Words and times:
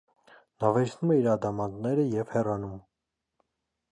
Նա 0.63 0.71
վերցնում 0.77 1.11
է 1.15 1.17
իր 1.19 1.27
ադամանդները 1.33 2.07
և 2.15 2.33
հեռանում։ 2.37 2.75